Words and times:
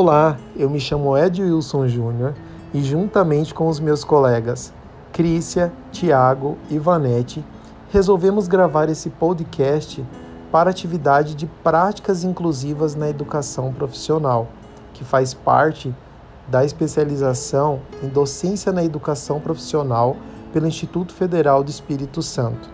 Olá, 0.00 0.38
eu 0.54 0.70
me 0.70 0.78
chamo 0.78 1.18
Ed 1.18 1.42
Wilson 1.42 1.88
Júnior 1.88 2.32
e 2.72 2.80
juntamente 2.80 3.52
com 3.52 3.66
os 3.66 3.80
meus 3.80 4.04
colegas 4.04 4.72
Crícia, 5.12 5.72
Tiago 5.90 6.56
e 6.70 6.78
Vanete, 6.78 7.44
resolvemos 7.90 8.46
gravar 8.46 8.88
esse 8.88 9.10
podcast 9.10 10.06
para 10.52 10.70
atividade 10.70 11.34
de 11.34 11.46
práticas 11.64 12.22
inclusivas 12.22 12.94
na 12.94 13.10
educação 13.10 13.72
profissional, 13.72 14.46
que 14.94 15.02
faz 15.02 15.34
parte 15.34 15.92
da 16.46 16.64
especialização 16.64 17.80
em 18.00 18.06
docência 18.06 18.70
na 18.70 18.84
educação 18.84 19.40
profissional 19.40 20.16
pelo 20.52 20.68
Instituto 20.68 21.12
Federal 21.12 21.64
do 21.64 21.70
Espírito 21.70 22.22
Santo. 22.22 22.70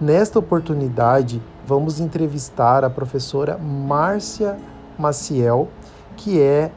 Nesta 0.00 0.38
oportunidade, 0.38 1.42
vamos 1.66 1.98
entrevistar 1.98 2.84
a 2.84 2.88
professora 2.88 3.58
Márcia 3.58 4.56
Maciel, 4.96 5.68
que 6.16 6.40
é 6.40 6.70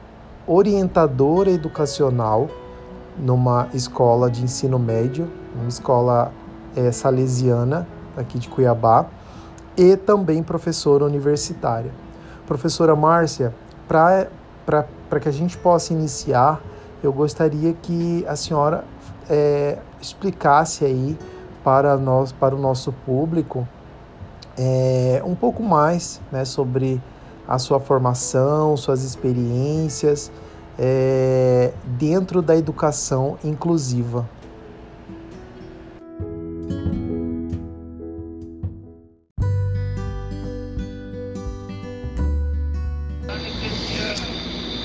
orientadora 0.46 1.50
educacional 1.50 2.48
numa 3.18 3.68
escola 3.72 4.30
de 4.30 4.44
ensino 4.44 4.78
médio, 4.78 5.30
uma 5.54 5.68
escola 5.68 6.32
é, 6.76 6.92
salesiana 6.92 7.86
aqui 8.16 8.38
de 8.38 8.48
Cuiabá, 8.48 9.06
e 9.76 9.96
também 9.96 10.42
professora 10.42 11.04
universitária. 11.04 11.90
Professora 12.46 12.94
Márcia, 12.94 13.54
para 13.86 15.20
que 15.20 15.28
a 15.28 15.32
gente 15.32 15.56
possa 15.56 15.92
iniciar, 15.92 16.60
eu 17.02 17.12
gostaria 17.12 17.72
que 17.74 18.24
a 18.26 18.36
senhora 18.36 18.84
é, 19.28 19.78
explicasse 20.00 20.84
aí 20.84 21.18
para, 21.62 21.96
nós, 21.96 22.32
para 22.32 22.54
o 22.54 22.58
nosso 22.58 22.92
público 22.92 23.66
é, 24.56 25.22
um 25.24 25.34
pouco 25.34 25.62
mais 25.62 26.20
né, 26.32 26.44
sobre 26.44 27.00
a 27.48 27.58
sua 27.58 27.80
formação, 27.80 28.76
suas 28.76 29.02
experiências 29.02 30.30
é, 30.78 31.72
dentro 31.98 32.42
da 32.42 32.56
educação 32.56 33.38
inclusiva. 33.44 34.28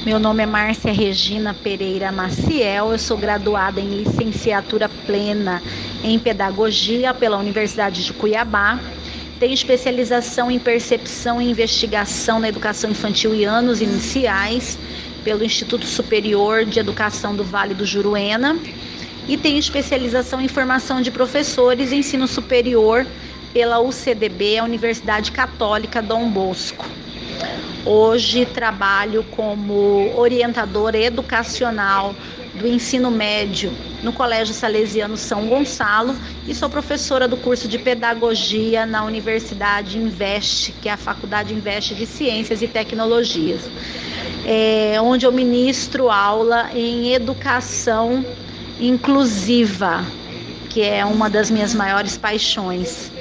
Meu 0.04 0.20
nome 0.20 0.44
é 0.44 0.46
Márcia 0.46 0.92
Regina 0.92 1.54
Pereira 1.54 2.12
Maciel, 2.12 2.92
eu 2.92 3.00
sou 3.00 3.18
graduada 3.18 3.80
em 3.80 4.04
licenciatura 4.04 4.90
plena 5.06 5.62
em 6.04 6.18
pedagogia 6.18 7.14
pela 7.14 7.38
Universidade 7.38 8.04
de 8.04 8.12
Cuiabá. 8.12 8.80
Tenho 9.42 9.56
especialização 9.56 10.52
em 10.52 10.60
percepção 10.60 11.42
e 11.42 11.50
investigação 11.50 12.40
na 12.40 12.48
educação 12.48 12.92
infantil 12.92 13.34
e 13.34 13.44
anos 13.44 13.82
iniciais 13.82 14.78
pelo 15.24 15.44
Instituto 15.44 15.84
Superior 15.84 16.64
de 16.64 16.80
Educação 16.80 17.36
do 17.36 17.44
Vale 17.44 17.74
do 17.74 17.84
Juruena 17.84 18.56
e 19.28 19.38
tenho 19.38 19.58
especialização 19.58 20.40
em 20.40 20.48
formação 20.48 21.02
de 21.02 21.10
professores 21.10 21.92
e 21.92 21.96
ensino 21.96 22.28
superior 22.28 23.04
pela 23.52 23.80
UCDB, 23.80 24.60
a 24.60 24.64
Universidade 24.64 25.32
Católica 25.32 26.04
Dom 26.04 26.30
Bosco. 26.30 26.86
Hoje 27.84 28.46
trabalho 28.46 29.26
como 29.32 30.14
orientadora 30.16 31.00
educacional 31.00 32.14
do 32.62 32.68
ensino 32.68 33.12
médio 33.12 33.74
no 34.04 34.14
Colégio 34.14 34.54
Salesiano 34.54 35.18
São 35.18 35.48
Gonçalo 35.48 36.16
e 36.48 36.56
sou 36.56 36.70
professora 36.70 37.28
do 37.28 37.36
curso 37.38 37.68
de 37.68 37.78
Pedagogia 37.80 38.86
na 38.86 39.04
Universidade 39.04 39.98
Invest, 39.98 40.72
que 40.82 40.88
é 40.88 40.94
a 40.94 40.98
Faculdade 40.98 41.54
Invest 41.54 41.96
de 41.96 42.06
Ciências 42.06 42.62
e 42.62 42.68
Tecnologias 42.68 43.62
é, 44.46 45.00
onde 45.02 45.26
eu 45.26 45.32
ministro 45.32 46.10
aula 46.10 46.70
em 46.74 47.14
educação 47.14 48.26
inclusiva, 48.80 50.06
que 50.70 50.82
é 50.82 51.06
uma 51.06 51.30
das 51.30 51.52
minhas 51.52 51.74
maiores 51.74 52.18
paixões. 52.18 53.12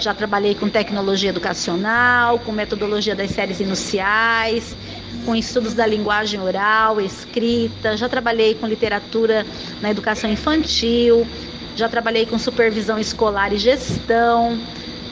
Já 0.00 0.14
trabalhei 0.14 0.54
com 0.54 0.68
tecnologia 0.68 1.30
educacional, 1.30 2.38
com 2.38 2.52
metodologia 2.52 3.16
das 3.16 3.30
séries 3.30 3.58
iniciais, 3.58 4.76
com 5.24 5.34
estudos 5.34 5.74
da 5.74 5.86
linguagem 5.86 6.40
oral, 6.40 7.00
escrita, 7.00 7.96
já 7.96 8.08
trabalhei 8.08 8.54
com 8.54 8.66
literatura 8.66 9.44
na 9.82 9.90
educação 9.90 10.30
infantil, 10.30 11.26
já 11.74 11.88
trabalhei 11.88 12.26
com 12.26 12.38
supervisão 12.38 12.98
escolar 12.98 13.52
e 13.52 13.58
gestão, 13.58 14.58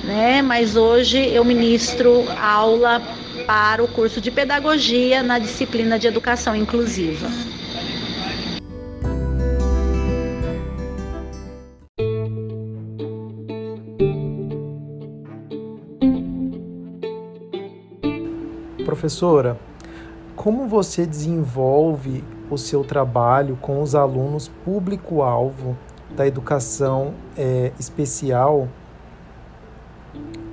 né? 0.04 0.40
Mas 0.40 0.76
hoje 0.76 1.18
eu 1.18 1.44
ministro 1.44 2.24
aula 2.40 3.02
para 3.46 3.82
o 3.82 3.88
curso 3.88 4.20
de 4.20 4.30
pedagogia 4.30 5.22
na 5.22 5.38
disciplina 5.38 5.98
de 5.98 6.06
educação 6.06 6.54
inclusiva. 6.54 7.28
Professora, 19.06 19.56
como 20.34 20.66
você 20.66 21.06
desenvolve 21.06 22.24
o 22.50 22.58
seu 22.58 22.82
trabalho 22.82 23.56
com 23.62 23.80
os 23.80 23.94
alunos 23.94 24.48
público-alvo 24.64 25.76
da 26.16 26.26
educação 26.26 27.14
é, 27.38 27.70
especial 27.78 28.66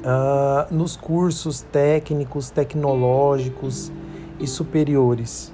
uh, 0.04 0.72
nos 0.72 0.96
cursos 0.96 1.62
técnicos, 1.62 2.52
tecnológicos 2.52 3.92
e 4.40 4.46
superiores. 4.46 5.52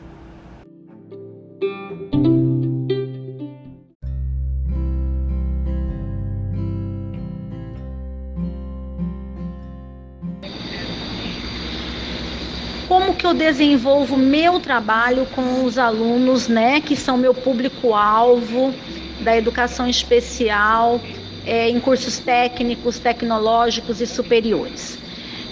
Eu 13.30 13.34
desenvolvo 13.34 14.18
meu 14.18 14.60
trabalho 14.60 15.28
com 15.28 15.64
os 15.64 15.78
alunos, 15.78 16.48
né, 16.48 16.82
que 16.82 16.96
são 16.96 17.16
meu 17.16 17.34
público-alvo 17.34 18.74
da 19.22 19.38
educação 19.38 19.88
especial, 19.88 21.00
é, 21.46 21.70
em 21.70 21.80
cursos 21.80 22.18
técnicos, 22.18 22.98
tecnológicos 22.98 24.02
e 24.02 24.08
superiores. 24.08 24.98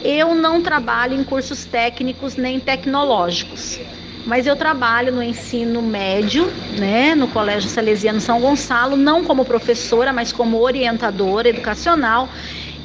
Eu 0.04 0.34
não 0.34 0.60
trabalho 0.62 1.14
em 1.14 1.24
cursos 1.24 1.66
técnicos 1.66 2.36
nem 2.36 2.60
tecnológicos, 2.60 3.80
mas 4.26 4.48
eu 4.48 4.56
trabalho 4.56 5.14
no 5.14 5.22
ensino 5.22 5.80
médio, 5.80 6.52
né, 6.80 7.14
no 7.14 7.28
Colégio 7.28 7.70
Salesiano 7.70 8.20
São 8.20 8.42
Gonçalo, 8.42 8.96
não 8.96 9.24
como 9.24 9.46
professora, 9.46 10.12
mas 10.12 10.32
como 10.32 10.60
orientadora 10.60 11.50
educacional. 11.50 12.28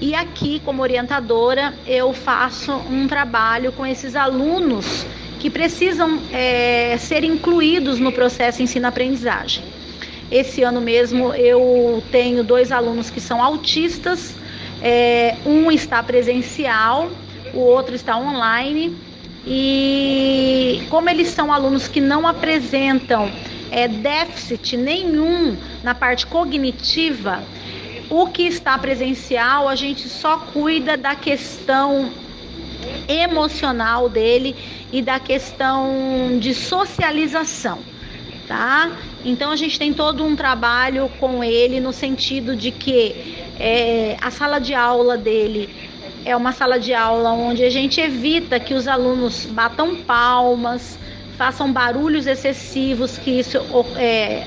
E 0.02 0.16
aqui, 0.16 0.60
como 0.64 0.82
orientadora, 0.82 1.72
eu 1.86 2.12
faço 2.12 2.72
um 2.72 3.06
trabalho 3.06 3.70
com 3.70 3.86
esses 3.86 4.16
alunos 4.16 5.06
que 5.38 5.48
precisam 5.48 6.20
é, 6.32 6.96
ser 6.98 7.22
incluídos 7.22 8.00
no 8.00 8.10
processo 8.10 8.60
ensino-aprendizagem. 8.60 9.62
Esse 10.28 10.64
ano 10.64 10.80
mesmo 10.80 11.32
eu 11.34 12.02
tenho 12.10 12.42
dois 12.42 12.72
alunos 12.72 13.10
que 13.10 13.20
são 13.20 13.40
autistas, 13.40 14.34
é, 14.82 15.36
um 15.46 15.70
está 15.70 16.02
presencial, 16.02 17.08
o 17.54 17.60
outro 17.60 17.94
está 17.94 18.18
online. 18.18 18.96
E 19.46 20.82
como 20.90 21.08
eles 21.10 21.28
são 21.28 21.52
alunos 21.52 21.86
que 21.86 22.00
não 22.00 22.26
apresentam 22.26 23.30
é, 23.70 23.86
déficit 23.86 24.76
nenhum 24.76 25.56
na 25.84 25.94
parte 25.94 26.26
cognitiva, 26.26 27.40
o 28.12 28.26
que 28.26 28.42
está 28.42 28.76
presencial 28.76 29.66
a 29.66 29.74
gente 29.74 30.06
só 30.06 30.36
cuida 30.36 30.98
da 30.98 31.14
questão 31.14 32.12
emocional 33.08 34.06
dele 34.06 34.54
e 34.92 35.00
da 35.00 35.18
questão 35.18 36.38
de 36.38 36.52
socialização, 36.52 37.78
tá? 38.46 38.92
Então 39.24 39.50
a 39.50 39.56
gente 39.56 39.78
tem 39.78 39.94
todo 39.94 40.22
um 40.22 40.36
trabalho 40.36 41.10
com 41.18 41.42
ele 41.42 41.80
no 41.80 41.90
sentido 41.90 42.54
de 42.54 42.70
que 42.70 43.46
é, 43.58 44.18
a 44.20 44.30
sala 44.30 44.58
de 44.58 44.74
aula 44.74 45.16
dele 45.16 45.70
é 46.22 46.36
uma 46.36 46.52
sala 46.52 46.78
de 46.78 46.92
aula 46.92 47.30
onde 47.30 47.64
a 47.64 47.70
gente 47.70 47.98
evita 47.98 48.60
que 48.60 48.74
os 48.74 48.86
alunos 48.86 49.46
batam 49.46 49.96
palmas, 49.96 50.98
façam 51.38 51.72
barulhos 51.72 52.26
excessivos, 52.26 53.16
que 53.16 53.30
isso 53.30 53.58
é, 53.96 54.44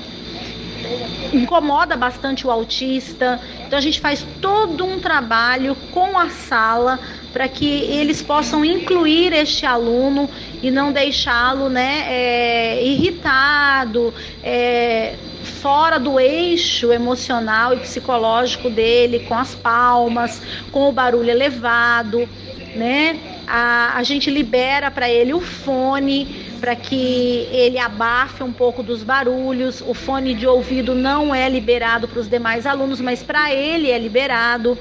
incomoda 1.32 1.96
bastante 1.96 2.46
o 2.46 2.50
autista. 2.50 3.40
Então 3.66 3.78
a 3.78 3.82
gente 3.82 4.00
faz 4.00 4.26
todo 4.40 4.84
um 4.84 4.98
trabalho 4.98 5.76
com 5.92 6.18
a 6.18 6.28
sala 6.30 6.98
para 7.32 7.48
que 7.48 7.66
eles 7.66 8.22
possam 8.22 8.64
incluir 8.64 9.32
este 9.32 9.66
aluno 9.66 10.28
e 10.62 10.70
não 10.70 10.90
deixá-lo 10.90 11.68
né, 11.68 12.04
é, 12.08 12.82
irritado, 12.82 14.14
é, 14.42 15.16
fora 15.60 15.98
do 15.98 16.18
eixo 16.18 16.92
emocional 16.92 17.74
e 17.74 17.78
psicológico 17.78 18.70
dele, 18.70 19.20
com 19.20 19.34
as 19.34 19.54
palmas, 19.54 20.40
com 20.72 20.88
o 20.88 20.92
barulho 20.92 21.30
elevado, 21.30 22.28
né? 22.74 23.18
A, 23.46 23.96
a 23.96 24.02
gente 24.02 24.30
libera 24.30 24.90
para 24.90 25.08
ele 25.08 25.32
o 25.32 25.40
fone 25.40 26.45
para 26.56 26.74
que 26.74 27.48
ele 27.52 27.78
abafe 27.78 28.42
um 28.42 28.52
pouco 28.52 28.82
dos 28.82 29.04
barulhos. 29.04 29.82
O 29.86 29.94
fone 29.94 30.34
de 30.34 30.46
ouvido 30.46 30.94
não 30.94 31.34
é 31.34 31.48
liberado 31.48 32.08
para 32.08 32.20
os 32.20 32.28
demais 32.28 32.66
alunos, 32.66 33.00
mas 33.00 33.22
para 33.22 33.52
ele 33.52 33.90
é 33.90 33.98
liberado. 33.98 34.76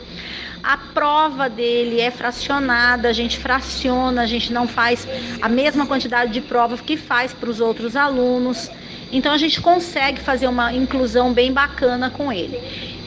A 0.64 0.78
prova 0.78 1.48
dele 1.48 2.02
é 2.02 2.10
fracionada, 2.10 3.08
a 3.10 3.14
gente 3.14 3.38
fraciona, 3.38 4.24
a 4.24 4.26
gente 4.26 4.52
não 4.52 4.68
faz 4.68 5.08
a 5.40 5.48
mesma 5.48 5.86
quantidade 5.86 6.32
de 6.32 6.42
prova 6.42 6.76
que 6.78 6.98
faz 6.98 7.34
para 7.34 7.50
os 7.50 7.60
outros 7.60 7.96
alunos. 7.96 8.72
Então 9.12 9.32
a 9.32 9.38
gente 9.38 9.62
consegue 9.62 10.20
fazer 10.20 10.48
uma 10.48 10.74
inclusão 10.74 11.32
bem 11.32 11.54
bacana 11.54 12.10
com 12.10 12.34
ele. 12.34 12.60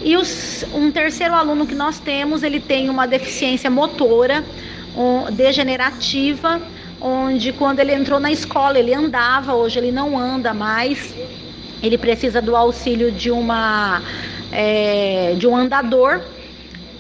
E 0.04 0.16
os, 0.16 0.64
um 0.72 0.92
terceiro 0.92 1.34
aluno 1.34 1.66
que 1.66 1.74
nós 1.74 1.98
temos, 1.98 2.44
ele 2.44 2.60
tem 2.60 2.88
uma 2.88 3.06
deficiência 3.06 3.68
motora 3.68 4.44
um, 4.96 5.32
degenerativa, 5.32 6.60
onde 7.00 7.52
quando 7.52 7.80
ele 7.80 7.94
entrou 7.94 8.18
na 8.18 8.30
escola 8.30 8.78
ele 8.78 8.94
andava, 8.94 9.54
hoje 9.54 9.78
ele 9.78 9.92
não 9.92 10.18
anda 10.18 10.52
mais. 10.52 11.14
Ele 11.82 11.96
precisa 11.96 12.42
do 12.42 12.56
auxílio 12.56 13.12
de 13.12 13.30
uma 13.30 14.02
é, 14.50 15.34
de 15.36 15.46
um 15.46 15.56
andador 15.56 16.20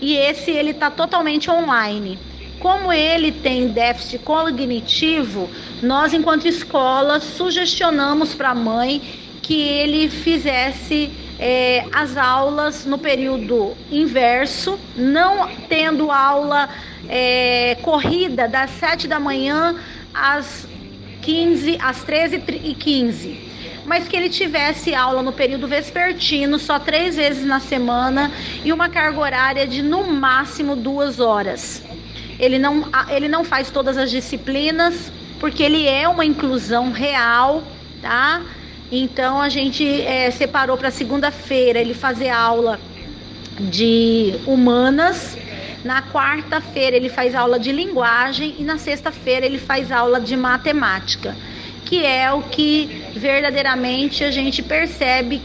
e 0.00 0.14
esse 0.16 0.50
ele 0.50 0.70
está 0.70 0.90
totalmente 0.90 1.50
online. 1.50 2.18
Como 2.60 2.92
ele 2.92 3.30
tem 3.30 3.68
déficit 3.68 4.18
cognitivo, 4.18 5.48
nós, 5.82 6.12
enquanto 6.12 6.46
escola, 6.46 7.20
sugestionamos 7.20 8.34
para 8.34 8.50
a 8.50 8.54
mãe 8.54 9.00
que 9.42 9.60
ele 9.62 10.08
fizesse 10.08 11.10
é, 11.38 11.84
as 11.92 12.16
aulas 12.16 12.84
no 12.84 12.98
período 12.98 13.76
inverso, 13.90 14.78
não 14.96 15.48
tendo 15.68 16.10
aula 16.10 16.68
é, 17.08 17.76
corrida 17.82 18.48
das 18.48 18.70
7 18.70 19.06
da 19.06 19.20
manhã 19.20 19.76
às 20.12 20.66
15, 21.22 21.78
às 21.80 22.02
13 22.02 22.42
e 22.64 22.74
15 22.74 23.48
mas 23.88 24.06
que 24.06 24.14
ele 24.14 24.28
tivesse 24.28 24.94
aula 24.94 25.22
no 25.22 25.32
período 25.32 25.66
vespertino, 25.66 26.58
só 26.58 26.78
três 26.78 27.16
vezes 27.16 27.42
na 27.42 27.58
semana 27.58 28.30
e 28.62 28.70
uma 28.70 28.90
carga 28.90 29.18
horária 29.18 29.66
de 29.66 29.80
no 29.80 30.12
máximo 30.12 30.76
duas 30.76 31.18
horas. 31.18 31.82
Ele 32.38 32.58
não, 32.58 32.86
ele 33.08 33.28
não 33.28 33.42
faz 33.44 33.70
todas 33.70 33.96
as 33.96 34.10
disciplinas, 34.10 35.10
porque 35.40 35.62
ele 35.62 35.88
é 35.88 36.06
uma 36.06 36.24
inclusão 36.24 36.92
real, 36.92 37.62
tá? 38.02 38.42
Então 38.90 39.40
a 39.40 39.48
gente 39.48 40.02
é, 40.02 40.30
separou 40.30 40.76
para 40.76 40.90
segunda-feira 40.90 41.78
ele 41.78 41.94
fazer 41.94 42.30
aula 42.30 42.80
de 43.60 44.34
humanas. 44.46 45.36
Na 45.84 46.02
quarta-feira 46.02 46.96
ele 46.96 47.08
faz 47.08 47.34
aula 47.34 47.58
de 47.58 47.70
linguagem 47.70 48.56
e 48.58 48.64
na 48.64 48.78
sexta-feira 48.78 49.46
ele 49.46 49.58
faz 49.58 49.92
aula 49.92 50.20
de 50.20 50.36
matemática 50.36 51.36
que 51.88 52.04
é 52.04 52.30
o 52.30 52.42
que 52.42 53.02
verdadeiramente 53.16 54.22
a 54.22 54.30
gente 54.30 54.62
percebe 54.62 55.40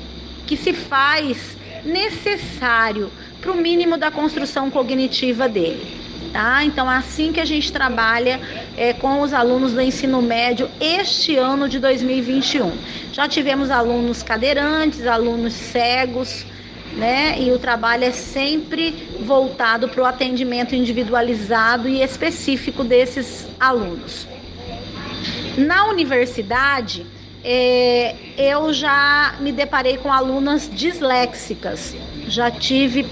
que 0.46 0.58
se 0.58 0.74
faz 0.74 1.58
necessário 1.86 3.10
para 3.40 3.52
o 3.52 3.56
mínimo 3.56 3.98
da 3.98 4.12
construção 4.12 4.70
cognitiva 4.70 5.48
dele. 5.48 6.03
Tá? 6.34 6.66
Então, 6.66 6.92
é 6.92 6.98
assim 6.98 7.32
que 7.32 7.40
a 7.40 7.46
gente 7.46 7.72
trabalha 7.72 8.42
é, 8.76 8.92
com 8.92 9.22
os 9.22 9.34
alunos 9.34 9.74
do 9.74 9.80
ensino 9.80 10.20
médio 10.20 10.68
este 10.82 11.38
ano 11.38 11.70
de 11.70 11.78
2021. 11.78 12.72
Já 13.12 13.28
tivemos 13.30 13.70
alunos 13.70 14.24
cadeirantes, 14.24 15.06
alunos 15.06 15.54
cegos, 15.54 16.44
né? 16.94 17.40
E 17.40 17.52
o 17.52 17.60
trabalho 17.60 18.06
é 18.06 18.12
sempre 18.12 19.10
voltado 19.20 19.88
para 19.88 20.02
o 20.02 20.06
atendimento 20.06 20.74
individualizado 20.74 21.88
e 21.88 22.02
específico 22.02 22.84
desses 22.84 23.48
alunos. 23.60 24.28
Na 25.56 25.86
universidade, 25.86 27.06
é, 27.44 28.16
eu 28.36 28.74
já 28.74 29.36
me 29.40 29.52
deparei 29.52 29.98
com 29.98 30.12
alunas 30.12 30.68
disléxicas. 30.74 31.96
Já 32.28 32.50
tive 32.50 33.06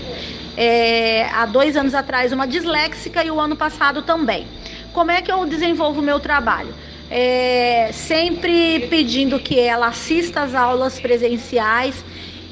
é, 0.64 1.28
há 1.34 1.48
dois 1.48 1.76
anos 1.76 1.96
atrás 1.96 2.32
uma 2.32 2.46
disléxica 2.46 3.24
e 3.24 3.32
o 3.32 3.40
ano 3.40 3.56
passado 3.56 4.04
também. 4.04 4.48
Como 4.94 5.10
é 5.10 5.20
que 5.20 5.32
eu 5.32 5.44
desenvolvo 5.48 6.02
o 6.02 6.04
meu 6.04 6.20
trabalho? 6.20 6.76
É, 7.10 7.90
sempre 7.92 8.88
pedindo 8.88 9.40
que 9.40 9.60
ela 9.60 9.88
assista 9.88 10.42
às 10.42 10.54
aulas 10.54 11.00
presenciais 11.00 12.06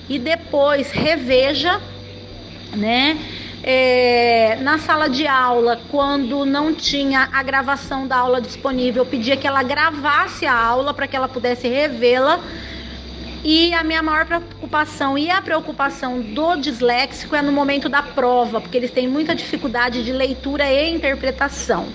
e 0.10 0.18
depois 0.18 0.90
reveja, 0.92 1.80
né? 2.76 3.16
é, 3.64 4.58
na 4.62 4.78
sala 4.78 5.10
de 5.10 5.28
aula, 5.28 5.80
quando 5.90 6.46
não 6.46 6.74
tinha 6.74 7.30
a 7.32 7.44
gravação 7.44 8.08
da 8.08 8.18
aula 8.18 8.42
disponível, 8.42 9.04
eu 9.04 9.10
pedia 9.10 9.38
que 9.38 9.46
ela 9.46 9.62
gravasse 9.64 10.46
a 10.46 10.56
aula 10.56 10.94
para 10.94 11.08
que 11.08 11.16
ela 11.16 11.28
pudesse 11.28 11.68
revê-la. 11.68 12.40
E 13.44 13.74
a 13.74 13.84
minha 13.84 14.04
maior 14.04 14.26
preocupação 14.26 15.18
e 15.18 15.30
a 15.30 15.42
preocupação 15.42 16.22
do 16.22 16.58
disléxico 16.58 17.36
é 17.36 17.42
no 17.42 17.52
momento 17.52 17.88
da 17.88 18.02
prova, 18.02 18.60
porque 18.60 18.78
eles 18.78 18.92
têm 18.92 19.08
muita 19.08 19.34
dificuldade 19.34 20.04
de 20.04 20.12
leitura 20.12 20.66
e 20.66 20.94
interpretação. 20.94 21.88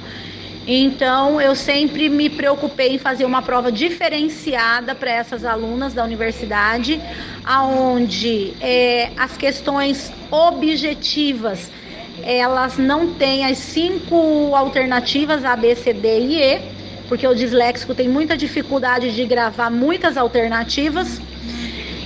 Então, 0.67 1.39
eu 1.39 1.55
sempre 1.55 2.09
me 2.09 2.31
preocupei 2.31 2.95
em 2.95 2.99
fazer 2.99 3.27
uma 3.27 3.43
prova 3.43 3.71
diferenciada 3.71 4.95
para 4.95 5.11
essas 5.11 5.45
alunas 5.45 5.93
da 5.93 6.03
universidade, 6.03 6.99
aonde 7.45 8.55
é, 8.61 9.11
as 9.17 9.37
questões 9.37 10.11
objetivas 10.31 11.71
elas 12.23 12.79
não 12.79 13.13
têm 13.13 13.45
as 13.45 13.59
cinco 13.59 14.55
alternativas 14.55 15.45
A, 15.45 15.55
B, 15.55 15.75
C, 15.75 15.93
D 15.93 16.21
e 16.21 16.43
E, 16.43 16.63
porque 17.09 17.27
o 17.27 17.35
disléxico 17.35 17.95
tem 17.95 18.09
muita 18.09 18.35
dificuldade 18.35 19.15
de 19.15 19.27
gravar 19.27 19.71
muitas 19.71 20.17
alternativas, 20.17 21.21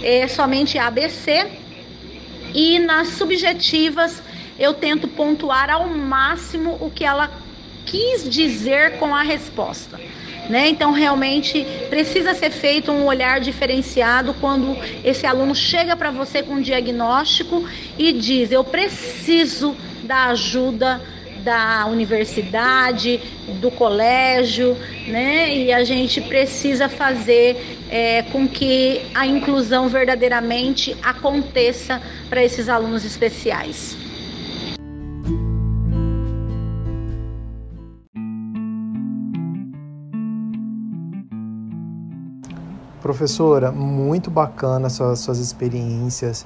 é 0.02 0.26
somente 0.28 0.78
A, 0.78 0.90
B, 0.90 1.08
C. 1.08 1.46
E 2.54 2.78
nas 2.78 3.08
subjetivas 3.08 4.22
eu 4.58 4.74
tento 4.74 5.06
pontuar 5.06 5.70
ao 5.70 5.88
máximo 5.88 6.76
o 6.80 6.90
que 6.90 7.04
ela 7.04 7.30
quis 7.86 8.28
dizer 8.28 8.98
com 8.98 9.14
a 9.14 9.22
resposta. 9.22 9.98
Né? 10.48 10.68
Então, 10.68 10.92
realmente 10.92 11.66
precisa 11.90 12.34
ser 12.34 12.50
feito 12.50 12.90
um 12.90 13.04
olhar 13.04 13.38
diferenciado 13.38 14.34
quando 14.40 14.76
esse 15.04 15.26
aluno 15.26 15.54
chega 15.54 15.94
para 15.94 16.10
você 16.10 16.42
com 16.42 16.54
um 16.54 16.60
diagnóstico 16.62 17.68
e 17.98 18.12
diz: 18.12 18.50
Eu 18.50 18.64
preciso 18.64 19.76
da 20.02 20.26
ajuda 20.26 21.02
da 21.43 21.87
universidade, 21.87 23.20
do 23.61 23.70
colégio, 23.70 24.77
né? 25.06 25.55
E 25.55 25.72
a 25.72 25.84
gente 25.84 26.20
precisa 26.20 26.89
fazer 26.89 27.79
é, 27.91 28.22
com 28.22 28.46
que 28.46 29.03
a 29.15 29.27
inclusão 29.27 29.89
verdadeiramente 29.89 30.96
aconteça 31.03 32.01
para 32.29 32.43
esses 32.43 32.69
alunos 32.69 33.05
especiais. 33.05 33.96
Professora, 43.01 43.72
muito 43.72 44.31
bacana 44.31 44.91
suas, 44.91 45.20
suas 45.20 45.39
experiências. 45.39 46.44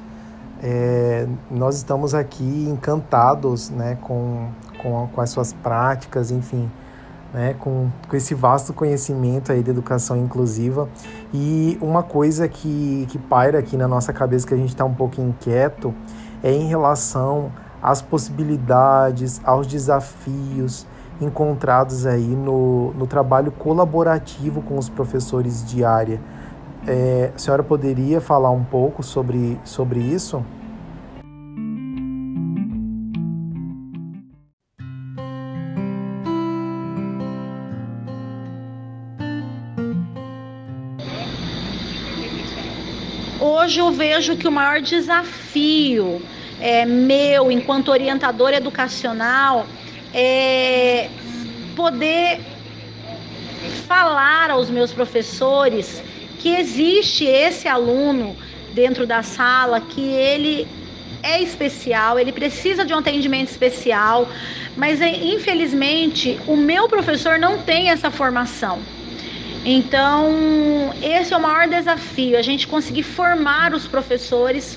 É, 0.62 1.26
nós 1.50 1.76
estamos 1.76 2.14
aqui 2.14 2.44
encantados 2.68 3.68
né, 3.68 3.98
com, 4.00 4.48
com, 4.82 5.08
com 5.08 5.20
as 5.20 5.30
suas 5.30 5.52
práticas, 5.52 6.30
enfim, 6.30 6.70
né, 7.32 7.54
com, 7.58 7.88
com 8.08 8.16
esse 8.16 8.34
vasto 8.34 8.72
conhecimento 8.72 9.52
aí 9.52 9.62
da 9.62 9.70
educação 9.70 10.16
inclusiva. 10.16 10.88
E 11.32 11.78
uma 11.80 12.02
coisa 12.02 12.48
que, 12.48 13.06
que 13.08 13.18
paira 13.18 13.58
aqui 13.58 13.76
na 13.76 13.88
nossa 13.88 14.12
cabeça, 14.12 14.46
que 14.46 14.54
a 14.54 14.56
gente 14.56 14.70
está 14.70 14.84
um 14.84 14.94
pouco 14.94 15.20
inquieto, 15.20 15.94
é 16.42 16.52
em 16.52 16.66
relação 16.68 17.52
às 17.82 18.02
possibilidades, 18.02 19.40
aos 19.44 19.66
desafios 19.66 20.86
encontrados 21.20 22.04
aí 22.04 22.26
no, 22.26 22.92
no 22.94 23.06
trabalho 23.06 23.52
colaborativo 23.52 24.60
com 24.62 24.76
os 24.76 24.88
professores 24.88 25.64
de 25.64 25.84
área 25.84 26.20
é, 26.86 27.30
a 27.34 27.38
senhora 27.38 27.62
poderia 27.62 28.20
falar 28.20 28.50
um 28.50 28.64
pouco 28.64 29.02
sobre, 29.02 29.58
sobre 29.64 30.00
isso? 30.00 30.44
Hoje 43.40 43.80
eu 43.80 43.90
vejo 43.90 44.36
que 44.36 44.46
o 44.46 44.52
maior 44.52 44.80
desafio 44.80 46.22
é, 46.60 46.84
meu, 46.86 47.50
enquanto 47.50 47.90
orientador 47.90 48.52
educacional, 48.52 49.66
é 50.14 51.08
poder 51.74 52.40
falar 53.88 54.50
aos 54.50 54.70
meus 54.70 54.92
professores 54.92 56.02
que 56.38 56.54
existe 56.54 57.24
esse 57.24 57.66
aluno 57.66 58.36
dentro 58.72 59.06
da 59.06 59.22
sala 59.22 59.80
que 59.80 60.00
ele 60.00 60.68
é 61.22 61.40
especial, 61.40 62.18
ele 62.18 62.32
precisa 62.32 62.84
de 62.84 62.92
um 62.92 62.98
atendimento 62.98 63.48
especial, 63.48 64.28
mas 64.76 65.00
é, 65.00 65.08
infelizmente 65.08 66.38
o 66.46 66.56
meu 66.56 66.88
professor 66.88 67.38
não 67.38 67.58
tem 67.58 67.90
essa 67.90 68.10
formação. 68.10 68.80
Então, 69.64 70.92
esse 71.00 71.32
é 71.32 71.36
o 71.36 71.40
maior 71.40 71.68
desafio, 71.68 72.36
a 72.36 72.42
gente 72.42 72.66
conseguir 72.66 73.04
formar 73.04 73.72
os 73.72 73.86
professores 73.86 74.76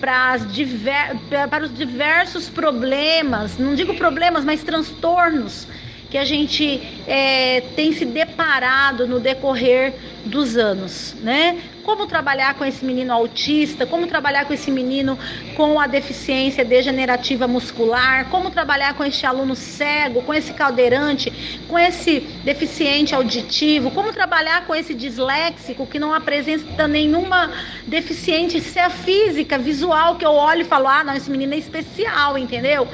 para, 0.00 0.36
diver, 0.36 1.16
para 1.50 1.64
os 1.64 1.72
diversos 1.72 2.48
problemas, 2.48 3.58
não 3.58 3.74
digo 3.74 3.94
problemas, 3.94 4.44
mas 4.44 4.62
transtornos 4.62 5.66
que 6.12 6.18
a 6.18 6.26
gente 6.26 6.78
é, 7.06 7.62
tem 7.74 7.90
se 7.90 8.04
deparado 8.04 9.08
no 9.08 9.18
decorrer 9.18 9.94
dos 10.26 10.58
anos, 10.58 11.14
né? 11.22 11.58
Como 11.82 12.06
trabalhar 12.06 12.52
com 12.52 12.66
esse 12.66 12.84
menino 12.84 13.14
autista, 13.14 13.86
como 13.86 14.06
trabalhar 14.06 14.44
com 14.44 14.52
esse 14.52 14.70
menino 14.70 15.18
com 15.56 15.80
a 15.80 15.86
deficiência 15.86 16.66
degenerativa 16.66 17.48
muscular, 17.48 18.26
como 18.28 18.50
trabalhar 18.50 18.92
com 18.94 19.02
esse 19.02 19.24
aluno 19.24 19.56
cego, 19.56 20.20
com 20.22 20.34
esse 20.34 20.52
caldeirante, 20.52 21.32
com 21.66 21.78
esse 21.78 22.20
deficiente 22.44 23.14
auditivo, 23.14 23.90
como 23.90 24.12
trabalhar 24.12 24.66
com 24.66 24.74
esse 24.74 24.92
disléxico 24.92 25.86
que 25.86 25.98
não 25.98 26.12
apresenta 26.12 26.86
nenhuma 26.86 27.50
deficiência 27.86 28.90
física, 28.90 29.56
visual, 29.56 30.16
que 30.16 30.26
eu 30.26 30.32
olho 30.32 30.60
e 30.60 30.64
falo, 30.64 30.88
ah, 30.88 31.02
não, 31.02 31.14
esse 31.14 31.30
menino 31.30 31.54
é 31.54 31.58
especial, 31.58 32.36
entendeu? 32.36 32.86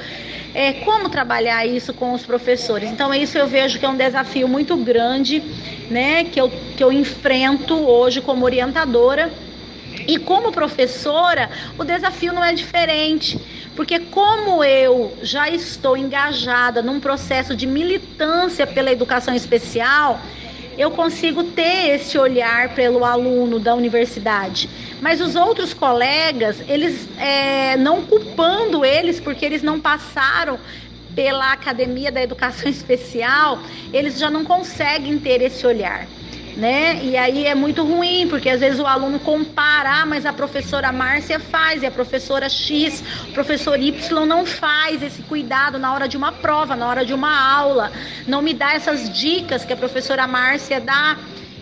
É, 0.58 0.72
como 0.72 1.08
trabalhar 1.08 1.64
isso 1.64 1.94
com 1.94 2.12
os 2.12 2.26
professores. 2.26 2.90
Então, 2.90 3.14
isso 3.14 3.38
eu 3.38 3.46
vejo 3.46 3.78
que 3.78 3.86
é 3.86 3.88
um 3.88 3.96
desafio 3.96 4.48
muito 4.48 4.76
grande, 4.76 5.40
né, 5.88 6.24
que 6.24 6.40
eu, 6.40 6.50
que 6.76 6.82
eu 6.82 6.90
enfrento 6.90 7.76
hoje 7.76 8.20
como 8.20 8.44
orientadora. 8.44 9.30
E 10.04 10.18
como 10.18 10.50
professora, 10.50 11.48
o 11.78 11.84
desafio 11.84 12.32
não 12.32 12.42
é 12.42 12.52
diferente, 12.52 13.38
porque 13.76 14.00
como 14.00 14.64
eu 14.64 15.16
já 15.22 15.48
estou 15.48 15.96
engajada 15.96 16.82
num 16.82 16.98
processo 16.98 17.54
de 17.54 17.64
militância 17.64 18.66
pela 18.66 18.90
educação 18.90 19.36
especial, 19.36 20.20
eu 20.78 20.92
consigo 20.92 21.42
ter 21.42 21.90
esse 21.90 22.16
olhar 22.16 22.73
pelo 22.75 23.04
aluno 23.04 23.58
da 23.58 23.75
universidade. 23.75 24.70
Mas 25.00 25.20
os 25.20 25.35
outros 25.35 25.75
colegas, 25.75 26.62
eles 26.68 27.08
é, 27.18 27.76
não 27.76 28.02
culpando 28.02 28.85
eles 28.85 29.18
porque 29.18 29.44
eles 29.44 29.61
não 29.61 29.80
passaram 29.80 30.58
pela 31.14 31.52
academia 31.52 32.12
da 32.12 32.23
educação 32.23 32.70
especial, 32.70 33.61
eles 33.92 34.18
já 34.18 34.30
não 34.30 34.44
conseguem 34.44 35.18
ter 35.18 35.42
esse 35.42 35.66
olhar 35.66 36.08
né? 36.58 36.98
E 37.04 37.16
aí 37.16 37.46
é 37.46 37.54
muito 37.54 37.84
ruim, 37.84 38.26
porque 38.28 38.50
às 38.50 38.58
vezes 38.58 38.80
o 38.80 38.86
aluno 38.86 39.20
compara, 39.20 40.02
ah, 40.02 40.06
mas 40.06 40.26
a 40.26 40.32
professora 40.32 40.90
Márcia 40.90 41.38
faz 41.38 41.84
e 41.84 41.86
a 41.86 41.90
professora 41.90 42.48
X, 42.48 43.02
o 43.28 43.32
professor 43.32 43.78
Y 43.80 44.26
não 44.26 44.44
faz 44.44 45.00
esse 45.00 45.22
cuidado 45.22 45.78
na 45.78 45.94
hora 45.94 46.08
de 46.08 46.16
uma 46.16 46.32
prova, 46.32 46.74
na 46.74 46.88
hora 46.88 47.04
de 47.04 47.14
uma 47.14 47.30
aula, 47.56 47.92
não 48.26 48.42
me 48.42 48.52
dá 48.52 48.72
essas 48.72 49.08
dicas 49.08 49.64
que 49.64 49.72
a 49.72 49.76
professora 49.76 50.26
Márcia 50.26 50.80
dá. 50.80 51.16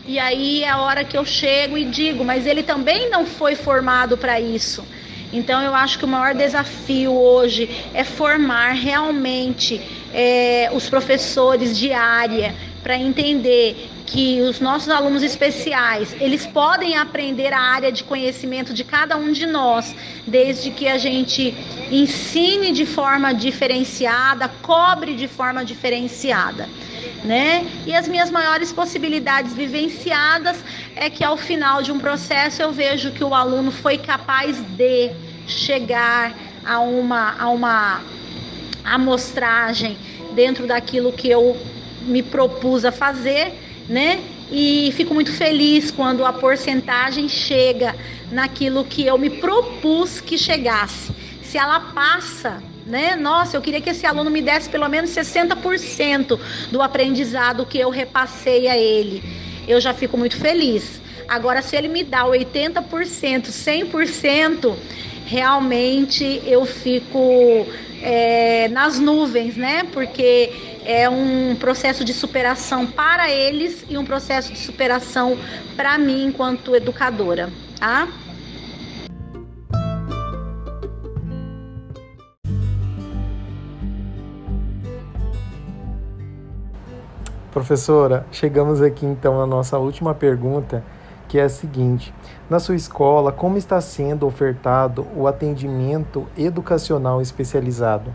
E 0.06 0.18
aí 0.18 0.64
é 0.64 0.70
a 0.70 0.78
hora 0.78 1.04
que 1.04 1.18
eu 1.18 1.26
chego 1.26 1.76
e 1.76 1.84
digo, 1.84 2.24
mas 2.24 2.46
ele 2.46 2.62
também 2.62 3.10
não 3.10 3.26
foi 3.26 3.54
formado 3.54 4.16
para 4.16 4.40
isso. 4.40 4.86
Então 5.30 5.60
eu 5.60 5.74
acho 5.74 5.98
que 5.98 6.06
o 6.06 6.08
maior 6.08 6.34
desafio 6.34 7.12
hoje 7.12 7.68
é 7.92 8.02
formar 8.02 8.72
realmente 8.72 9.78
é, 10.14 10.70
os 10.72 10.88
professores 10.88 11.76
de 11.76 11.92
área 11.92 12.54
para 12.82 12.96
entender 12.96 13.90
que 14.06 14.40
os 14.40 14.60
nossos 14.60 14.88
alunos 14.88 15.22
especiais, 15.22 16.14
eles 16.20 16.46
podem 16.46 16.96
aprender 16.96 17.52
a 17.52 17.60
área 17.60 17.90
de 17.90 18.04
conhecimento 18.04 18.72
de 18.72 18.84
cada 18.84 19.16
um 19.16 19.32
de 19.32 19.44
nós, 19.46 19.94
desde 20.26 20.70
que 20.70 20.86
a 20.86 20.96
gente 20.96 21.54
ensine 21.90 22.70
de 22.70 22.86
forma 22.86 23.34
diferenciada, 23.34 24.48
cobre 24.62 25.14
de 25.14 25.26
forma 25.26 25.64
diferenciada. 25.64 26.68
Né? 27.24 27.66
E 27.84 27.94
as 27.94 28.06
minhas 28.06 28.30
maiores 28.30 28.72
possibilidades 28.72 29.52
vivenciadas 29.52 30.64
é 30.94 31.10
que 31.10 31.24
ao 31.24 31.36
final 31.36 31.82
de 31.82 31.90
um 31.90 31.98
processo 31.98 32.62
eu 32.62 32.70
vejo 32.70 33.10
que 33.10 33.24
o 33.24 33.34
aluno 33.34 33.72
foi 33.72 33.98
capaz 33.98 34.56
de 34.76 35.10
chegar 35.48 36.32
a 36.64 36.78
uma, 36.78 37.34
a 37.36 37.48
uma 37.48 38.00
amostragem 38.84 39.96
dentro 40.34 40.66
daquilo 40.66 41.12
que 41.12 41.28
eu 41.28 41.56
me 42.02 42.22
propus 42.22 42.84
a 42.84 42.92
fazer, 42.92 43.52
né? 43.88 44.20
E 44.50 44.92
fico 44.96 45.12
muito 45.12 45.32
feliz 45.32 45.90
quando 45.90 46.24
a 46.24 46.32
porcentagem 46.32 47.28
chega 47.28 47.94
naquilo 48.30 48.84
que 48.84 49.06
eu 49.06 49.18
me 49.18 49.30
propus 49.30 50.20
que 50.20 50.38
chegasse. 50.38 51.12
Se 51.42 51.58
ela 51.58 51.80
passa, 51.80 52.62
né? 52.86 53.16
Nossa, 53.16 53.56
eu 53.56 53.60
queria 53.60 53.80
que 53.80 53.90
esse 53.90 54.06
aluno 54.06 54.30
me 54.30 54.40
desse 54.40 54.68
pelo 54.68 54.88
menos 54.88 55.10
60% 55.10 56.38
do 56.70 56.80
aprendizado 56.80 57.66
que 57.66 57.78
eu 57.78 57.90
repassei 57.90 58.68
a 58.68 58.76
ele. 58.76 59.22
Eu 59.66 59.80
já 59.80 59.92
fico 59.92 60.16
muito 60.16 60.36
feliz. 60.36 61.00
Agora, 61.28 61.60
se 61.60 61.74
ele 61.74 61.88
me 61.88 62.04
dá 62.04 62.24
80%, 62.24 63.48
100%, 63.48 64.76
realmente 65.26 66.40
eu 66.46 66.64
fico 66.64 67.66
é, 68.00 68.68
nas 68.68 68.98
nuvens, 68.98 69.56
né? 69.56 69.84
Porque 69.92 70.52
é 70.84 71.08
um 71.10 71.56
processo 71.56 72.04
de 72.04 72.14
superação 72.14 72.86
para 72.86 73.28
eles 73.28 73.84
e 73.88 73.98
um 73.98 74.04
processo 74.04 74.52
de 74.52 74.58
superação 74.58 75.36
para 75.74 75.98
mim 75.98 76.26
enquanto 76.26 76.74
educadora, 76.76 77.50
tá? 77.78 78.08
Professora, 87.50 88.26
chegamos 88.30 88.82
aqui 88.82 89.06
então 89.06 89.40
à 89.40 89.46
nossa 89.46 89.78
última 89.78 90.14
pergunta, 90.14 90.84
que 91.36 91.40
é 91.40 91.42
a 91.42 91.48
seguinte: 91.50 92.14
na 92.48 92.58
sua 92.58 92.74
escola, 92.74 93.30
como 93.30 93.58
está 93.58 93.78
sendo 93.78 94.26
ofertado 94.26 95.06
o 95.14 95.26
atendimento 95.26 96.26
educacional 96.34 97.20
especializado? 97.20 98.14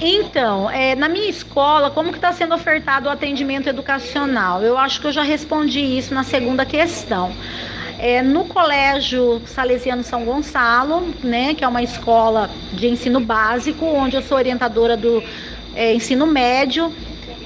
Então, 0.00 0.68
é, 0.70 0.96
na 0.96 1.08
minha 1.08 1.28
escola, 1.28 1.90
como 1.92 2.10
que 2.10 2.18
está 2.18 2.32
sendo 2.32 2.54
ofertado 2.54 3.08
o 3.08 3.12
atendimento 3.12 3.68
educacional? 3.68 4.60
Eu 4.60 4.76
acho 4.76 5.00
que 5.00 5.06
eu 5.06 5.12
já 5.12 5.22
respondi 5.22 5.78
isso 5.78 6.12
na 6.12 6.24
segunda 6.24 6.66
questão. 6.66 7.32
É, 8.02 8.22
no 8.22 8.46
Colégio 8.46 9.42
Salesiano 9.44 10.02
São 10.02 10.24
Gonçalo, 10.24 11.14
né, 11.22 11.54
que 11.54 11.62
é 11.62 11.68
uma 11.68 11.82
escola 11.82 12.48
de 12.72 12.88
ensino 12.88 13.20
básico, 13.20 13.84
onde 13.84 14.16
eu 14.16 14.22
sou 14.22 14.38
orientadora 14.38 14.96
do 14.96 15.22
é, 15.74 15.92
ensino 15.92 16.26
médio, 16.26 16.90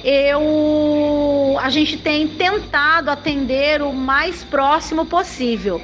eu, 0.01 1.57
a 1.59 1.69
gente 1.69 1.97
tem 1.97 2.25
tentado 2.25 3.11
atender 3.11 3.81
o 3.81 3.91
mais 3.91 4.45
próximo 4.45 5.05
possível 5.05 5.81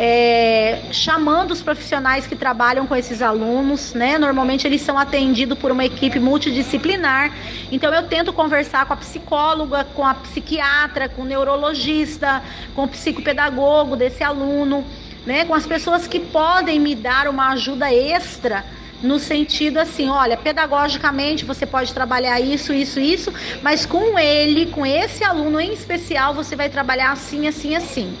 é, 0.00 0.80
chamando 0.92 1.50
os 1.50 1.60
profissionais 1.60 2.24
que 2.24 2.36
trabalham 2.36 2.86
com 2.86 2.94
esses 2.94 3.20
alunos, 3.20 3.94
né? 3.94 4.16
Normalmente 4.16 4.64
eles 4.64 4.80
são 4.80 4.96
atendidos 4.96 5.58
por 5.58 5.72
uma 5.72 5.84
equipe 5.84 6.20
multidisciplinar. 6.20 7.32
Então 7.72 7.92
eu 7.92 8.04
tento 8.04 8.32
conversar 8.32 8.86
com 8.86 8.92
a 8.92 8.96
psicóloga, 8.96 9.82
com 9.82 10.06
a 10.06 10.14
psiquiatra, 10.14 11.08
com 11.08 11.22
o 11.22 11.24
neurologista, 11.24 12.40
com 12.76 12.84
o 12.84 12.88
psicopedagogo 12.88 13.96
desse 13.96 14.22
aluno, 14.22 14.84
né? 15.26 15.44
Com 15.44 15.54
as 15.54 15.66
pessoas 15.66 16.06
que 16.06 16.20
podem 16.20 16.78
me 16.78 16.94
dar 16.94 17.26
uma 17.26 17.48
ajuda 17.48 17.92
extra 17.92 18.64
no 19.02 19.18
sentido 19.18 19.78
assim, 19.78 20.08
olha, 20.08 20.36
pedagogicamente 20.36 21.44
você 21.44 21.64
pode 21.64 21.92
trabalhar 21.94 22.40
isso, 22.40 22.72
isso, 22.72 22.98
isso, 22.98 23.32
mas 23.62 23.86
com 23.86 24.18
ele, 24.18 24.66
com 24.66 24.84
esse 24.84 25.22
aluno 25.22 25.60
em 25.60 25.72
especial, 25.72 26.34
você 26.34 26.56
vai 26.56 26.68
trabalhar 26.68 27.12
assim, 27.12 27.46
assim, 27.46 27.76
assim. 27.76 28.16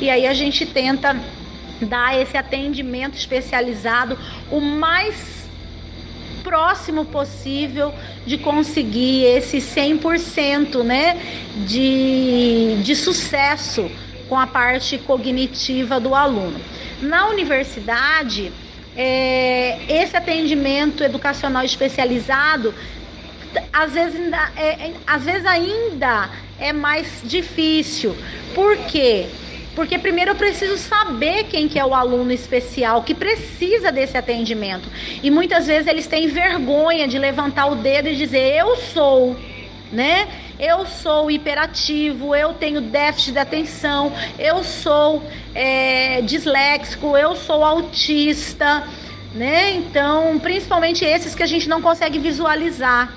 E 0.00 0.08
aí 0.08 0.26
a 0.26 0.32
gente 0.32 0.64
tenta 0.64 1.14
dar 1.80 2.18
esse 2.18 2.36
atendimento 2.36 3.16
especializado 3.16 4.18
o 4.50 4.60
mais 4.60 5.44
próximo 6.42 7.06
possível 7.06 7.92
de 8.26 8.38
conseguir 8.38 9.24
esse 9.24 9.58
100% 9.58 10.82
né, 10.82 11.18
de, 11.66 12.76
de 12.82 12.94
sucesso 12.94 13.90
com 14.28 14.38
a 14.38 14.46
parte 14.46 14.98
cognitiva 14.98 15.98
do 15.98 16.14
aluno. 16.14 16.60
Na 17.00 17.26
universidade, 17.28 18.52
é, 18.96 19.78
esse 19.88 20.16
atendimento 20.16 21.02
educacional 21.02 21.64
especializado 21.64 22.74
às 23.72 23.92
vezes, 23.92 24.20
ainda, 24.20 24.50
é, 24.56 24.68
é, 24.68 24.94
às 25.06 25.24
vezes 25.24 25.46
ainda 25.46 26.30
é 26.58 26.72
mais 26.72 27.22
difícil. 27.24 28.16
Por 28.54 28.76
quê? 28.86 29.26
Porque 29.74 29.98
primeiro 29.98 30.30
eu 30.30 30.34
preciso 30.36 30.76
saber 30.78 31.44
quem 31.44 31.68
que 31.68 31.78
é 31.78 31.84
o 31.84 31.94
aluno 31.94 32.32
especial 32.32 33.02
que 33.02 33.14
precisa 33.14 33.90
desse 33.90 34.16
atendimento. 34.16 34.88
E 35.22 35.30
muitas 35.30 35.66
vezes 35.66 35.86
eles 35.88 36.06
têm 36.06 36.28
vergonha 36.28 37.08
de 37.08 37.18
levantar 37.18 37.66
o 37.66 37.74
dedo 37.74 38.08
e 38.08 38.14
dizer 38.14 38.56
eu 38.56 38.76
sou, 38.76 39.36
né? 39.90 40.28
Eu 40.58 40.86
sou 40.86 41.30
hiperativo, 41.30 42.34
eu 42.34 42.54
tenho 42.54 42.80
déficit 42.80 43.32
de 43.32 43.38
atenção, 43.38 44.12
eu 44.38 44.62
sou 44.62 45.22
é, 45.54 46.20
disléxico, 46.22 47.16
eu 47.16 47.34
sou 47.34 47.64
autista, 47.64 48.84
né? 49.34 49.72
Então, 49.74 50.38
principalmente 50.38 51.04
esses 51.04 51.34
que 51.34 51.42
a 51.42 51.46
gente 51.46 51.68
não 51.68 51.82
consegue 51.82 52.18
visualizar. 52.18 53.12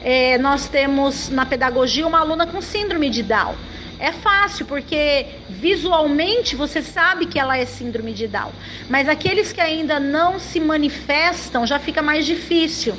É, 0.00 0.38
nós 0.38 0.68
temos 0.68 1.28
na 1.28 1.44
pedagogia 1.44 2.06
uma 2.06 2.20
aluna 2.20 2.46
com 2.46 2.60
síndrome 2.60 3.10
de 3.10 3.22
Down. 3.22 3.54
É 4.00 4.12
fácil, 4.12 4.64
porque 4.66 5.26
visualmente 5.48 6.54
você 6.54 6.80
sabe 6.82 7.26
que 7.26 7.38
ela 7.38 7.58
é 7.58 7.66
síndrome 7.66 8.12
de 8.12 8.28
Down. 8.28 8.52
Mas 8.88 9.08
aqueles 9.08 9.52
que 9.52 9.60
ainda 9.60 9.98
não 9.98 10.38
se 10.38 10.60
manifestam 10.60 11.66
já 11.66 11.80
fica 11.80 12.00
mais 12.00 12.24
difícil. 12.24 12.94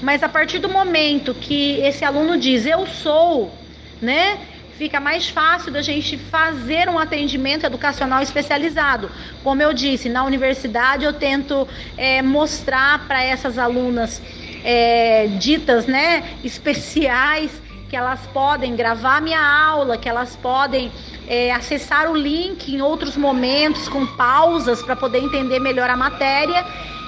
Mas 0.00 0.22
a 0.22 0.28
partir 0.28 0.60
do 0.60 0.68
momento 0.68 1.34
que 1.34 1.80
esse 1.80 2.04
aluno 2.04 2.36
diz 2.38 2.64
eu 2.64 2.86
sou, 2.86 3.52
né? 4.00 4.38
Fica 4.78 5.00
mais 5.00 5.28
fácil 5.28 5.72
da 5.72 5.80
gente 5.80 6.18
fazer 6.18 6.88
um 6.88 6.98
atendimento 6.98 7.64
educacional 7.64 8.22
especializado. 8.22 9.10
Como 9.42 9.60
eu 9.62 9.72
disse, 9.72 10.08
na 10.08 10.22
universidade 10.22 11.04
eu 11.04 11.14
tento 11.14 11.66
é, 11.96 12.20
mostrar 12.22 13.08
para 13.08 13.24
essas 13.24 13.58
alunas 13.58 14.22
é, 14.62 15.28
ditas, 15.38 15.86
né, 15.86 16.24
especiais 16.44 17.65
que 17.88 17.96
elas 17.96 18.20
podem 18.32 18.74
gravar 18.74 19.20
minha 19.20 19.40
aula, 19.40 19.96
que 19.96 20.08
elas 20.08 20.36
podem 20.36 20.90
é, 21.26 21.52
acessar 21.52 22.10
o 22.10 22.16
link 22.16 22.74
em 22.74 22.80
outros 22.80 23.16
momentos 23.16 23.88
com 23.88 24.06
pausas 24.06 24.82
para 24.82 24.96
poder 24.96 25.18
entender 25.18 25.60
melhor 25.60 25.88
a 25.88 25.96
matéria 25.96 26.64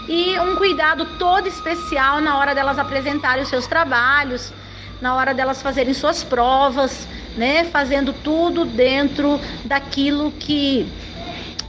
e 0.08 0.38
um 0.38 0.56
cuidado 0.56 1.04
todo 1.18 1.46
especial 1.46 2.20
na 2.20 2.38
hora 2.38 2.54
delas 2.54 2.78
apresentarem 2.78 3.42
os 3.42 3.48
seus 3.48 3.66
trabalhos, 3.66 4.52
na 5.00 5.14
hora 5.14 5.34
delas 5.34 5.60
fazerem 5.60 5.92
suas 5.92 6.24
provas, 6.24 7.06
né, 7.36 7.64
fazendo 7.64 8.12
tudo 8.12 8.64
dentro 8.64 9.40
daquilo 9.64 10.32
que 10.32 10.90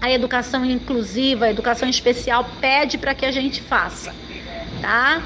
a 0.02 0.10
educação 0.10 0.64
inclusiva, 0.64 1.46
a 1.46 1.50
educação 1.50 1.90
especial 1.90 2.50
pede 2.62 2.98
para 2.98 3.14
que 3.14 3.26
a 3.26 3.32
gente 3.32 3.62
faça, 3.62 4.16
tá? 4.82 5.22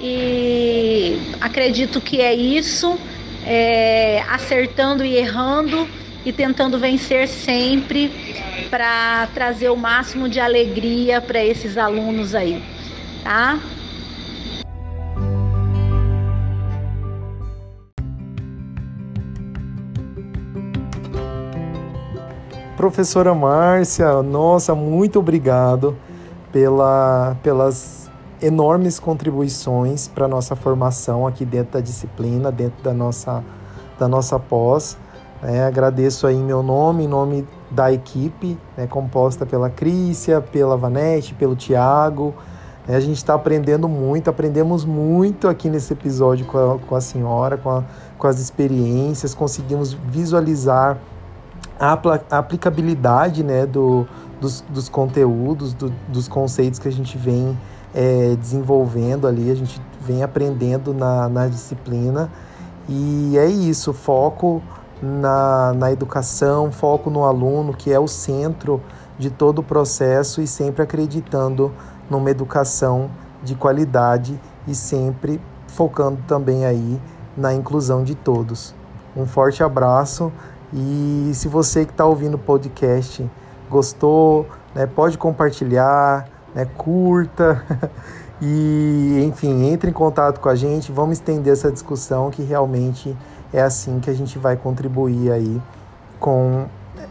E 0.00 1.18
acredito 1.40 2.00
que 2.00 2.20
é 2.20 2.32
isso 2.32 2.98
é, 3.46 4.22
acertando 4.28 5.04
e 5.04 5.16
errando 5.16 5.88
e 6.24 6.32
tentando 6.32 6.78
vencer 6.78 7.26
sempre 7.26 8.10
para 8.70 9.28
trazer 9.34 9.70
o 9.70 9.76
máximo 9.76 10.28
de 10.28 10.40
alegria 10.40 11.20
para 11.20 11.42
esses 11.42 11.76
alunos 11.76 12.34
aí, 12.34 12.62
tá? 13.24 13.58
Professora 22.76 23.32
Márcia, 23.32 24.22
nossa, 24.22 24.74
muito 24.74 25.20
obrigado 25.20 25.96
pela, 26.50 27.36
pelas 27.42 28.01
enormes 28.42 28.98
contribuições 28.98 30.08
para 30.08 30.24
a 30.24 30.28
nossa 30.28 30.56
formação 30.56 31.26
aqui 31.26 31.44
dentro 31.44 31.74
da 31.74 31.80
disciplina, 31.80 32.50
dentro 32.50 32.82
da 32.82 32.92
nossa, 32.92 33.42
da 33.98 34.08
nossa 34.08 34.38
pós. 34.38 34.98
É, 35.42 35.64
agradeço 35.64 36.26
aí 36.26 36.36
em 36.36 36.42
meu 36.42 36.62
nome, 36.62 37.04
em 37.04 37.08
nome 37.08 37.46
da 37.70 37.92
equipe, 37.92 38.58
né, 38.76 38.86
composta 38.86 39.44
pela 39.44 39.68
Crícia, 39.70 40.40
pela 40.40 40.76
Vanete, 40.76 41.34
pelo 41.34 41.56
Tiago. 41.56 42.34
É, 42.86 42.94
a 42.94 43.00
gente 43.00 43.16
está 43.16 43.34
aprendendo 43.34 43.88
muito, 43.88 44.28
aprendemos 44.28 44.84
muito 44.84 45.48
aqui 45.48 45.68
nesse 45.68 45.92
episódio 45.92 46.46
com 46.46 46.58
a, 46.58 46.78
com 46.78 46.94
a 46.94 47.00
senhora, 47.00 47.56
com, 47.56 47.70
a, 47.70 47.84
com 48.18 48.26
as 48.26 48.38
experiências, 48.38 49.34
conseguimos 49.34 49.92
visualizar 49.92 50.98
a, 51.78 51.98
a 52.30 52.38
aplicabilidade 52.38 53.42
né, 53.42 53.66
do, 53.66 54.06
dos, 54.40 54.60
dos 54.68 54.88
conteúdos, 54.88 55.74
do, 55.74 55.92
dos 56.08 56.28
conceitos 56.28 56.78
que 56.78 56.88
a 56.88 56.92
gente 56.92 57.16
vem 57.16 57.56
é, 57.94 58.36
desenvolvendo 58.36 59.26
ali, 59.26 59.50
a 59.50 59.54
gente 59.54 59.80
vem 60.00 60.22
aprendendo 60.22 60.92
na, 60.92 61.28
na 61.28 61.46
disciplina. 61.46 62.30
E 62.88 63.36
é 63.38 63.46
isso, 63.46 63.92
foco 63.92 64.62
na, 65.00 65.72
na 65.74 65.92
educação, 65.92 66.70
foco 66.70 67.10
no 67.10 67.24
aluno, 67.24 67.72
que 67.72 67.92
é 67.92 67.98
o 67.98 68.08
centro 68.08 68.80
de 69.18 69.30
todo 69.30 69.60
o 69.60 69.62
processo 69.62 70.40
e 70.40 70.46
sempre 70.46 70.82
acreditando 70.82 71.72
numa 72.08 72.30
educação 72.30 73.10
de 73.42 73.54
qualidade 73.54 74.38
e 74.66 74.74
sempre 74.74 75.40
focando 75.66 76.18
também 76.26 76.64
aí 76.64 77.00
na 77.36 77.54
inclusão 77.54 78.04
de 78.04 78.14
todos. 78.14 78.74
Um 79.16 79.26
forte 79.26 79.62
abraço 79.62 80.32
e 80.72 81.30
se 81.34 81.48
você 81.48 81.84
que 81.84 81.92
está 81.92 82.04
ouvindo 82.04 82.34
o 82.34 82.38
podcast 82.38 83.28
gostou, 83.70 84.46
né, 84.74 84.86
pode 84.86 85.18
compartilhar, 85.18 86.26
né, 86.54 86.66
curta 86.76 87.64
e, 88.40 89.24
enfim, 89.26 89.66
entre 89.66 89.90
em 89.90 89.92
contato 89.92 90.40
com 90.40 90.48
a 90.48 90.54
gente, 90.54 90.92
vamos 90.92 91.18
estender 91.18 91.52
essa 91.52 91.70
discussão 91.70 92.30
que 92.30 92.42
realmente 92.42 93.16
é 93.52 93.62
assim 93.62 94.00
que 94.00 94.10
a 94.10 94.14
gente 94.14 94.38
vai 94.38 94.56
contribuir 94.56 95.30
aí 95.30 95.60
com 96.18 96.66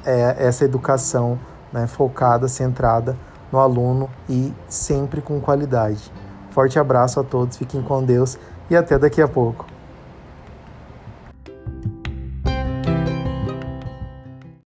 é, 0.06 0.36
essa 0.40 0.66
educação 0.66 1.40
né, 1.72 1.88
focada, 1.88 2.48
centrada 2.48 3.16
no 3.52 3.60
aluno 3.60 4.10
e 4.30 4.54
sempre 4.68 5.22
com 5.22 5.40
qualidade. 5.40 6.12
Forte 6.52 6.80
abraço 6.80 7.20
a 7.20 7.24
todos, 7.24 7.58
fiquem 7.58 7.82
com 7.82 8.04
Deus 8.04 8.38
e 8.70 8.76
até 8.76 8.98
daqui 8.98 9.22
a 9.22 9.28
pouco. 9.28 9.71